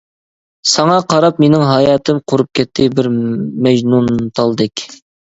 [0.69, 3.09] ساڭا قاراپ مېنىڭ ھاياتىم قۇرۇپ كەتتى بىر
[3.67, 4.85] مەجنۇنتالدەك.